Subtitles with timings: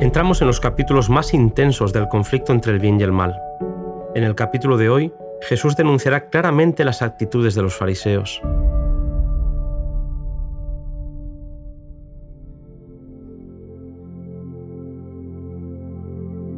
[0.00, 3.38] Entramos en los capítulos más intensos del conflicto entre el bien y el mal.
[4.14, 8.40] En el capítulo de hoy, Jesús denunciará claramente las actitudes de los fariseos.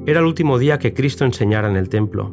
[0.07, 2.33] Era el último día que Cristo enseñara en el templo.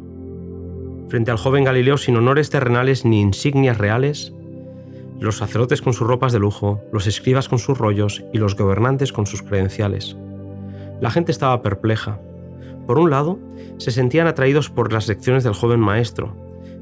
[1.08, 4.32] Frente al joven Galileo sin honores terrenales ni insignias reales,
[5.18, 9.12] los sacerdotes con sus ropas de lujo, los escribas con sus rollos y los gobernantes
[9.12, 10.16] con sus credenciales.
[11.00, 12.20] La gente estaba perpleja.
[12.86, 13.38] Por un lado,
[13.78, 16.36] se sentían atraídos por las lecciones del joven maestro,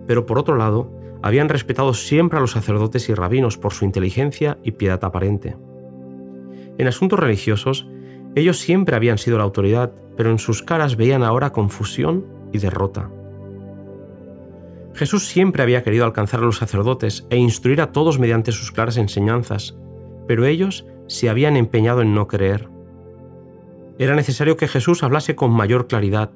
[0.06, 0.90] pero por otro lado,
[1.22, 5.56] habían respetado siempre a los sacerdotes y rabinos por su inteligencia y piedad aparente.
[6.78, 7.88] En asuntos religiosos,
[8.34, 13.10] ellos siempre habían sido la autoridad, pero en sus caras veían ahora confusión y derrota.
[14.94, 18.96] Jesús siempre había querido alcanzar a los sacerdotes e instruir a todos mediante sus claras
[18.96, 19.76] enseñanzas,
[20.26, 22.68] pero ellos se habían empeñado en no creer.
[23.98, 26.30] Era necesario que Jesús hablase con mayor claridad.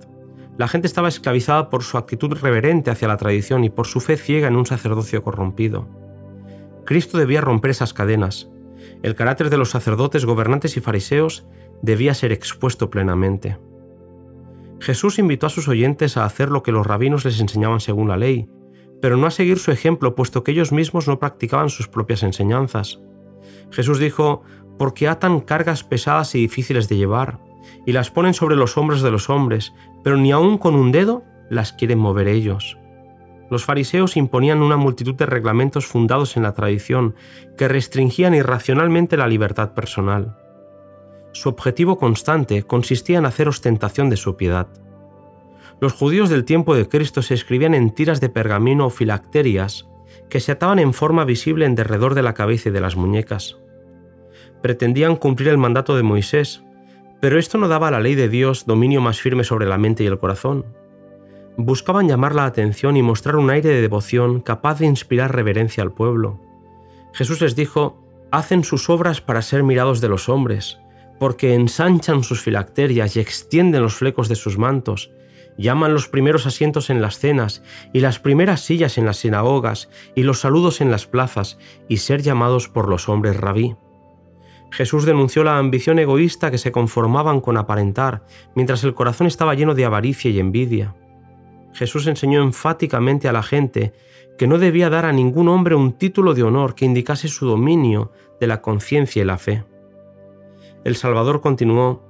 [0.59, 4.17] La gente estaba esclavizada por su actitud reverente hacia la tradición y por su fe
[4.17, 5.89] ciega en un sacerdocio corrompido.
[6.85, 8.51] Cristo debía romper esas cadenas.
[9.03, 11.47] El carácter de los sacerdotes, gobernantes y fariseos
[11.83, 13.59] debía ser expuesto plenamente.
[14.81, 18.17] Jesús invitó a sus oyentes a hacer lo que los rabinos les enseñaban según la
[18.17, 18.49] ley,
[19.01, 23.01] pero no a seguir su ejemplo, puesto que ellos mismos no practicaban sus propias enseñanzas.
[23.71, 24.43] Jesús dijo,
[24.79, 27.39] porque atan cargas pesadas y difíciles de llevar,
[27.87, 31.25] y las ponen sobre los hombros de los hombres, pero ni aun con un dedo
[31.51, 32.79] las quieren mover ellos.
[33.51, 37.15] Los fariseos imponían una multitud de reglamentos fundados en la tradición
[37.59, 40.39] que restringían irracionalmente la libertad personal.
[41.33, 44.69] Su objetivo constante consistía en hacer ostentación de su piedad.
[45.81, 49.89] Los judíos del tiempo de Cristo se escribían en tiras de pergamino o filacterias
[50.31, 53.59] que se ataban en forma visible en derredor de la cabeza y de las muñecas.
[54.63, 56.63] Pretendían cumplir el mandato de Moisés,
[57.23, 60.03] pero esto no daba a la ley de Dios dominio más firme sobre la mente
[60.03, 60.67] y el corazón.
[61.57, 65.93] Buscaban llamar la atención y mostrar un aire de devoción capaz de inspirar reverencia al
[65.93, 66.41] pueblo.
[67.13, 70.81] Jesús les dijo, hacen sus obras para ser mirados de los hombres,
[71.21, 75.13] porque ensanchan sus filacterias y extienden los flecos de sus mantos,
[75.57, 77.63] llaman los primeros asientos en las cenas
[77.93, 81.57] y las primeras sillas en las sinagogas y los saludos en las plazas
[81.89, 83.77] y ser llamados por los hombres rabí.
[84.73, 88.25] Jesús denunció la ambición egoísta que se conformaban con aparentar,
[88.55, 90.95] mientras el corazón estaba lleno de avaricia y envidia.
[91.75, 93.93] Jesús enseñó enfáticamente a la gente
[94.39, 98.13] que no debía dar a ningún hombre un título de honor que indicase su dominio
[98.41, 99.65] de la conciencia y la fe.
[100.85, 102.03] El Salvador continuó,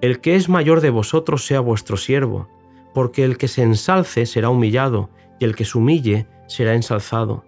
[0.00, 2.48] El que es mayor de vosotros sea vuestro siervo,
[2.92, 7.44] porque el que se ensalce será humillado, y el que se humille será ensalzado.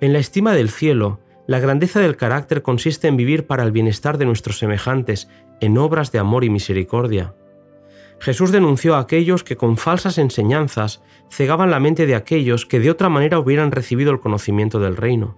[0.00, 4.18] En la estima del cielo, la grandeza del carácter consiste en vivir para el bienestar
[4.18, 5.28] de nuestros semejantes,
[5.60, 7.34] en obras de amor y misericordia.
[8.18, 12.90] Jesús denunció a aquellos que con falsas enseñanzas cegaban la mente de aquellos que de
[12.90, 15.36] otra manera hubieran recibido el conocimiento del reino.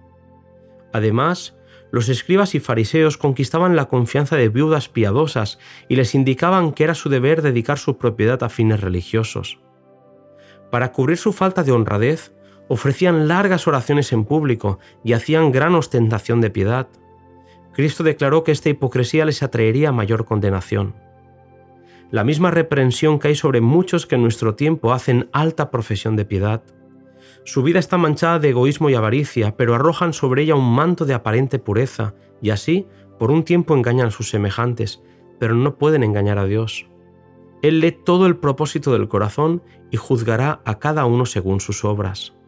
[0.93, 1.55] Además,
[1.91, 6.95] los escribas y fariseos conquistaban la confianza de viudas piadosas y les indicaban que era
[6.95, 9.59] su deber dedicar su propiedad a fines religiosos.
[10.71, 12.31] Para cubrir su falta de honradez,
[12.69, 16.87] ofrecían largas oraciones en público y hacían gran ostentación de piedad.
[17.73, 20.95] Cristo declaró que esta hipocresía les atraería mayor condenación.
[22.11, 26.63] La misma reprensión hay sobre muchos que en nuestro tiempo hacen alta profesión de piedad.
[27.43, 31.13] Su vida está manchada de egoísmo y avaricia, pero arrojan sobre ella un manto de
[31.13, 32.87] aparente pureza, y así,
[33.17, 35.01] por un tiempo engañan a sus semejantes,
[35.39, 36.87] pero no pueden engañar a Dios.
[37.61, 42.38] Él lee todo el propósito del corazón y juzgará a cada uno según sus obras.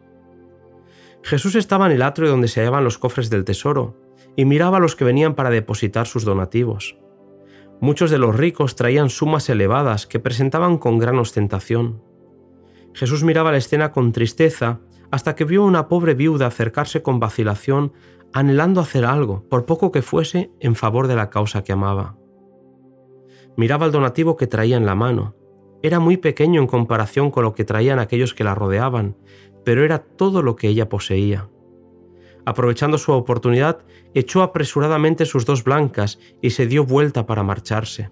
[1.23, 3.97] Jesús estaba en el atrio donde se hallaban los cofres del tesoro
[4.35, 6.97] y miraba a los que venían para depositar sus donativos.
[7.79, 12.01] Muchos de los ricos traían sumas elevadas que presentaban con gran ostentación.
[12.93, 14.81] Jesús miraba la escena con tristeza
[15.11, 17.93] hasta que vio a una pobre viuda acercarse con vacilación,
[18.33, 22.17] anhelando hacer algo, por poco que fuese, en favor de la causa que amaba.
[23.57, 25.35] Miraba el donativo que traía en la mano.
[25.83, 29.17] Era muy pequeño en comparación con lo que traían aquellos que la rodeaban,
[29.63, 31.49] pero era todo lo que ella poseía.
[32.45, 33.79] Aprovechando su oportunidad,
[34.13, 38.09] echó apresuradamente sus dos blancas y se dio vuelta para marcharse.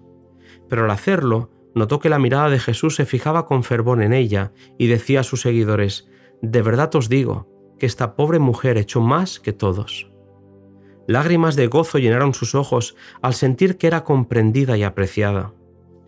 [0.68, 4.52] Pero al hacerlo, notó que la mirada de Jesús se fijaba con fervor en ella
[4.78, 6.08] y decía a sus seguidores,
[6.42, 7.48] De verdad os digo,
[7.78, 10.10] que esta pobre mujer echó más que todos.
[11.06, 15.54] Lágrimas de gozo llenaron sus ojos al sentir que era comprendida y apreciada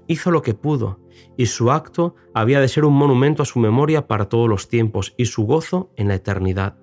[0.06, 1.00] hizo lo que pudo,
[1.36, 5.14] y su acto había de ser un monumento a su memoria para todos los tiempos
[5.16, 6.76] y su gozo en la eternidad.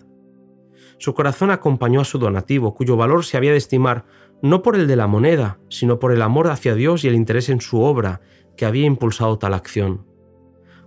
[0.98, 4.06] Su corazón acompañó a su donativo, cuyo valor se había de estimar
[4.42, 7.50] no por el de la moneda, sino por el amor hacia Dios y el interés
[7.50, 8.22] en su obra
[8.58, 10.06] que había impulsado tal acción.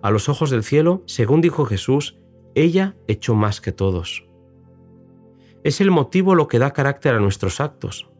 [0.02, 2.18] A los ojos del cielo, según dijo Jesús,
[2.54, 4.26] ella echó más que todos.
[5.64, 8.10] Es el motivo lo que da carácter a nuestros actos.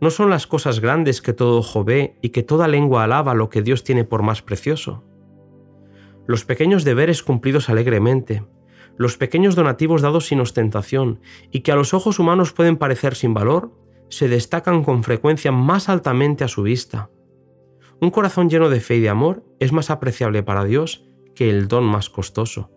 [0.00, 3.48] No son las cosas grandes que todo ojo ve y que toda lengua alaba lo
[3.48, 5.04] que Dios tiene por más precioso.
[6.26, 8.44] Los pequeños deberes cumplidos alegremente,
[8.96, 11.20] los pequeños donativos dados sin ostentación
[11.50, 13.72] y que a los ojos humanos pueden parecer sin valor,
[14.08, 17.10] se destacan con frecuencia más altamente a su vista.
[18.00, 21.04] Un corazón lleno de fe y de amor es más apreciable para Dios
[21.34, 22.70] que el don más costoso.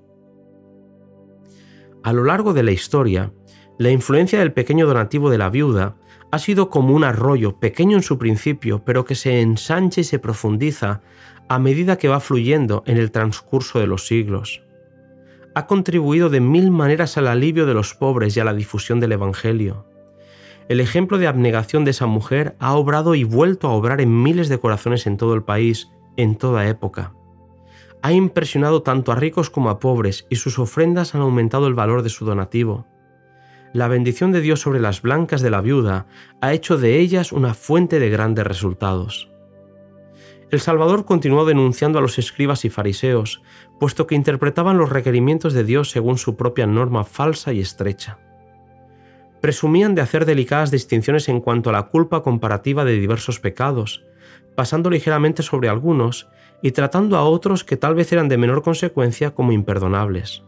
[2.04, 3.34] A lo largo de la historia,
[3.78, 5.96] la influencia del pequeño donativo de la viuda
[6.32, 10.20] ha sido como un arroyo, pequeño en su principio, pero que se ensancha y se
[10.20, 11.02] profundiza
[11.48, 14.64] a medida que va fluyendo en el transcurso de los siglos.
[15.56, 19.14] Ha contribuido de mil maneras al alivio de los pobres y a la difusión del
[19.14, 19.86] Evangelio.
[20.70, 24.50] El ejemplo de abnegación de esa mujer ha obrado y vuelto a obrar en miles
[24.50, 27.14] de corazones en todo el país, en toda época.
[28.02, 32.04] Ha impresionado tanto a ricos como a pobres y sus ofrendas han aumentado el valor
[32.04, 32.86] de su donativo.
[33.78, 36.08] La bendición de Dios sobre las blancas de la viuda
[36.42, 39.30] ha hecho de ellas una fuente de grandes resultados.
[40.50, 43.44] El Salvador continuó denunciando a los escribas y fariseos,
[43.80, 48.18] puesto que interpretaban los requerimientos de Dios según su propia norma falsa y estrecha
[49.42, 54.04] presumían de hacer delicadas distinciones en cuanto a la culpa comparativa de diversos pecados,
[54.56, 56.28] pasando ligeramente sobre algunos
[56.64, 60.44] y tratando a otros que tal vez eran de menor consecuencia como imperdonables.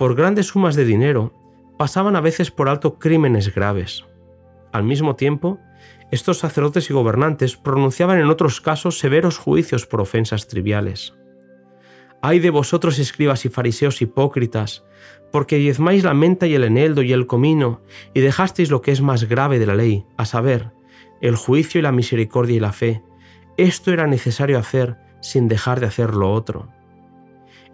[0.00, 1.45] Por grandes sumas de dinero,
[1.76, 4.04] pasaban a veces por alto crímenes graves.
[4.72, 5.58] Al mismo tiempo,
[6.10, 11.14] estos sacerdotes y gobernantes pronunciaban en otros casos severos juicios por ofensas triviales.
[12.22, 14.84] Ay de vosotros escribas y fariseos hipócritas,
[15.32, 17.82] porque diezmáis la menta y el eneldo y el comino,
[18.14, 20.72] y dejasteis lo que es más grave de la ley, a saber,
[21.20, 23.02] el juicio y la misericordia y la fe.
[23.56, 26.68] Esto era necesario hacer sin dejar de hacer lo otro.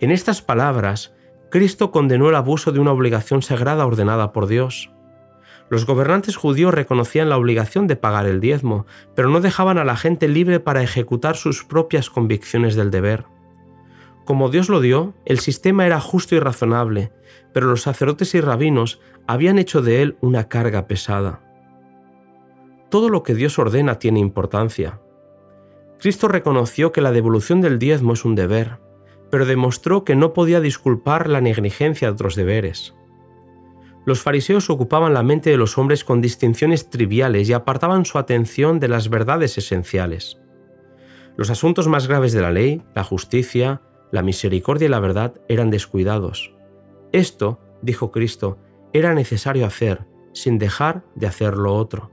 [0.01, 1.15] En estas palabras,
[1.53, 4.91] Cristo condenó el abuso de una obligación sagrada ordenada por Dios.
[5.69, 9.97] Los gobernantes judíos reconocían la obligación de pagar el diezmo, pero no dejaban a la
[9.97, 13.27] gente libre para ejecutar sus propias convicciones del deber.
[14.25, 17.13] Como Dios lo dio, el sistema era justo y razonable,
[17.53, 21.43] pero los sacerdotes y rabinos habían hecho de él una carga pesada.
[22.89, 25.03] Todo lo que Dios ordena tiene importancia.
[26.01, 28.79] Cristo reconoció que la devolución del diezmo es un deber,
[29.33, 32.95] pero demostró que no podía disculpar la negligencia de otros deberes.
[34.05, 38.79] Los fariseos ocupaban la mente de los hombres con distinciones triviales y apartaban su atención
[38.79, 40.39] de las verdades esenciales.
[41.39, 43.81] Los asuntos más graves de la ley, la justicia,
[44.11, 46.55] la misericordia y la verdad eran descuidados.
[47.13, 48.59] Esto, dijo Cristo,
[48.93, 50.05] era necesario hacer,
[50.35, 52.11] sin dejar de hacer lo otro.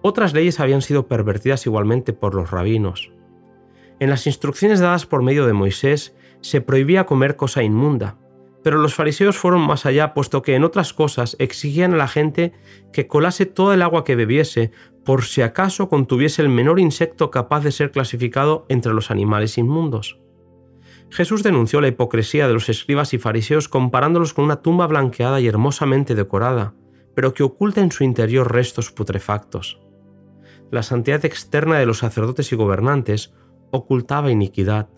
[0.00, 3.10] Otras leyes habían sido pervertidas igualmente por los rabinos.
[3.98, 8.18] En las instrucciones dadas por medio de Moisés se prohibía comer cosa inmunda,
[8.62, 12.52] pero los fariseos fueron más allá, puesto que en otras cosas exigían a la gente
[12.92, 14.72] que colase toda el agua que bebiese,
[15.04, 20.18] por si acaso contuviese el menor insecto capaz de ser clasificado entre los animales inmundos.
[21.10, 25.46] Jesús denunció la hipocresía de los escribas y fariseos comparándolos con una tumba blanqueada y
[25.46, 26.74] hermosamente decorada,
[27.14, 29.80] pero que oculta en su interior restos putrefactos.
[30.72, 33.32] La santidad externa de los sacerdotes y gobernantes
[33.70, 34.88] ocultaba iniquidad.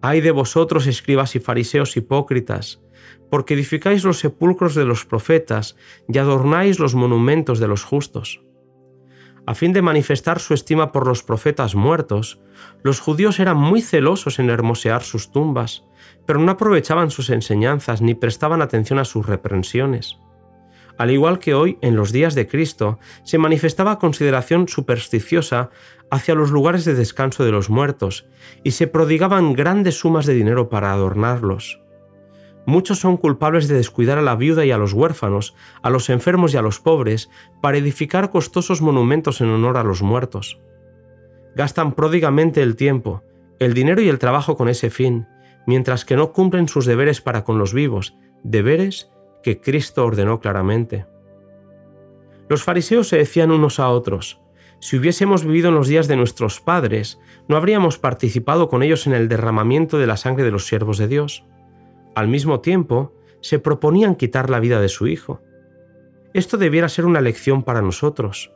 [0.00, 2.82] Ay de vosotros, escribas y fariseos hipócritas,
[3.30, 5.76] porque edificáis los sepulcros de los profetas
[6.08, 8.42] y adornáis los monumentos de los justos.
[9.46, 12.40] A fin de manifestar su estima por los profetas muertos,
[12.82, 15.84] los judíos eran muy celosos en hermosear sus tumbas,
[16.26, 20.18] pero no aprovechaban sus enseñanzas ni prestaban atención a sus reprensiones.
[20.98, 25.70] Al igual que hoy, en los días de Cristo, se manifestaba consideración supersticiosa
[26.10, 28.26] hacia los lugares de descanso de los muertos,
[28.62, 31.80] y se prodigaban grandes sumas de dinero para adornarlos.
[32.64, 36.52] Muchos son culpables de descuidar a la viuda y a los huérfanos, a los enfermos
[36.52, 40.60] y a los pobres, para edificar costosos monumentos en honor a los muertos.
[41.54, 43.22] Gastan pródigamente el tiempo,
[43.60, 45.28] el dinero y el trabajo con ese fin,
[45.66, 49.10] mientras que no cumplen sus deberes para con los vivos, deberes
[49.46, 51.06] que Cristo ordenó claramente.
[52.48, 54.40] Los fariseos se decían unos a otros,
[54.80, 59.12] si hubiésemos vivido en los días de nuestros padres, no habríamos participado con ellos en
[59.12, 61.44] el derramamiento de la sangre de los siervos de Dios.
[62.16, 65.40] Al mismo tiempo, se proponían quitar la vida de su hijo.
[66.34, 68.50] Esto debiera ser una lección para nosotros.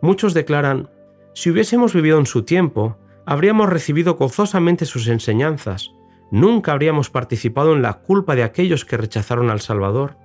[0.00, 0.90] Muchos declaran,
[1.32, 5.92] si hubiésemos vivido en su tiempo, habríamos recibido gozosamente sus enseñanzas,
[6.32, 10.23] nunca habríamos participado en la culpa de aquellos que rechazaron al Salvador.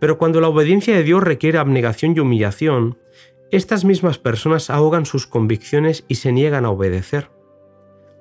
[0.00, 2.98] Pero cuando la obediencia de Dios requiere abnegación y humillación,
[3.50, 7.30] estas mismas personas ahogan sus convicciones y se niegan a obedecer.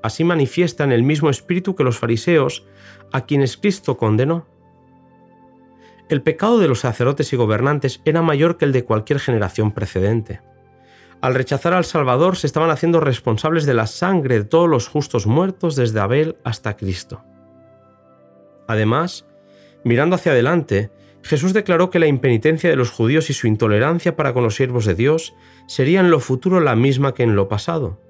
[0.03, 2.65] Así manifiestan el mismo espíritu que los fariseos,
[3.11, 4.47] a quienes Cristo condenó.
[6.09, 10.41] El pecado de los sacerdotes y gobernantes era mayor que el de cualquier generación precedente.
[11.21, 15.27] Al rechazar al Salvador se estaban haciendo responsables de la sangre de todos los justos
[15.27, 17.23] muertos desde Abel hasta Cristo.
[18.67, 19.25] Además,
[19.83, 20.91] mirando hacia adelante,
[21.23, 24.85] Jesús declaró que la impenitencia de los judíos y su intolerancia para con los siervos
[24.85, 25.35] de Dios
[25.67, 28.01] sería en lo futuro la misma que en lo pasado.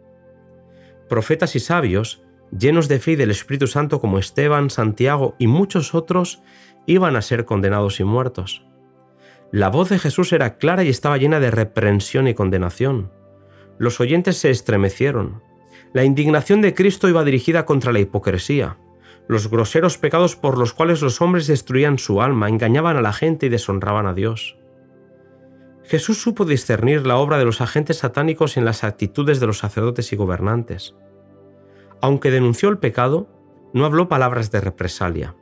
[1.09, 2.23] Profetas y sabios,
[2.57, 6.41] llenos de fe y del Espíritu Santo como Esteban, Santiago y muchos otros,
[6.85, 8.65] iban a ser condenados y muertos.
[9.51, 13.11] La voz de Jesús era clara y estaba llena de reprensión y condenación.
[13.79, 15.41] Los oyentes se estremecieron.
[15.93, 18.77] La indignación de Cristo iba dirigida contra la hipocresía,
[19.29, 23.45] los groseros pecados por los cuales los hombres destruían su alma, engañaban a la gente
[23.45, 24.57] y deshonraban a Dios.
[25.83, 30.12] Jesús supo discernir la obra de los agentes satánicos en las actitudes de los sacerdotes
[30.12, 30.95] y gobernantes.
[32.01, 33.29] Aunque denunció el pecado,
[33.71, 35.36] no habló palabras de represalia.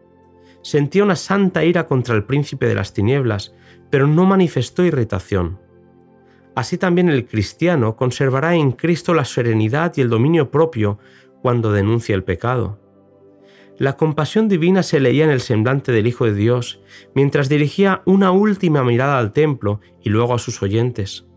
[0.61, 3.53] Sentía una santa ira contra el príncipe de las tinieblas
[3.89, 5.59] pero no manifestó irritación.
[6.55, 10.99] Así también el cristiano conservará en Cristo la serenidad y el dominio propio
[11.41, 12.79] cuando denuncia el pecado.
[13.79, 16.81] La compasión divina se leía en el semblante del Hijo de Dios
[17.13, 21.27] mientras dirigía una última mirada al templo y luego a sus oyentes.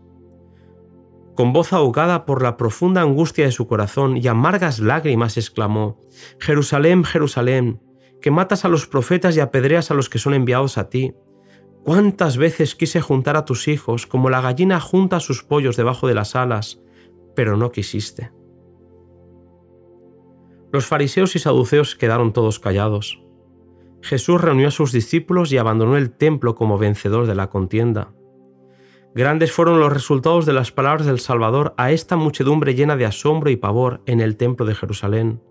[1.35, 5.99] Con voz ahogada por la profunda angustia de su corazón y amargas lágrimas exclamó,
[6.39, 7.79] Jerusalén, Jerusalén,
[8.21, 11.13] que matas a los profetas y apedreas a los que son enviados a ti.
[11.83, 16.15] ¿Cuántas veces quise juntar a tus hijos como la gallina junta sus pollos debajo de
[16.15, 16.81] las alas,
[17.35, 18.31] pero no quisiste?
[20.71, 23.21] Los fariseos y saduceos quedaron todos callados.
[24.01, 28.13] Jesús reunió a sus discípulos y abandonó el templo como vencedor de la contienda.
[29.13, 33.49] Grandes fueron los resultados de las palabras del Salvador a esta muchedumbre llena de asombro
[33.49, 35.41] y pavor en el templo de Jerusalén.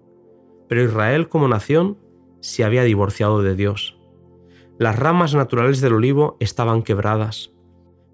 [0.68, 1.98] Pero Israel como nación
[2.40, 3.98] se había divorciado de Dios.
[4.78, 7.52] Las ramas naturales del olivo estaban quebradas.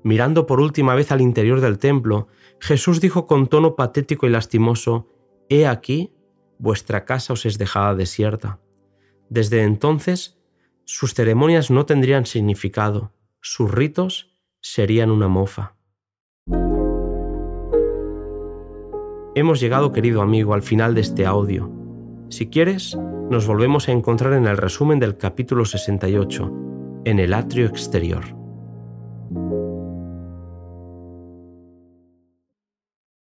[0.02, 2.26] Mirando por última vez al interior del templo,
[2.58, 5.08] Jesús dijo con tono patético y lastimoso,
[5.48, 6.12] He aquí,
[6.58, 8.60] vuestra casa os es dejada desierta.
[9.28, 10.38] Desde entonces,
[10.84, 15.76] sus ceremonias no tendrían significado, sus ritos serían una mofa.
[19.34, 21.70] Hemos llegado, querido amigo, al final de este audio.
[22.30, 22.96] Si quieres,
[23.30, 26.52] nos volvemos a encontrar en el resumen del capítulo 68,
[27.04, 28.45] en el atrio exterior.